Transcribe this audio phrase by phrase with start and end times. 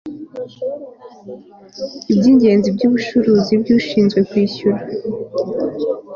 [2.17, 4.85] by ingenzi by ubucuruzi by ushinzwe kwishyuza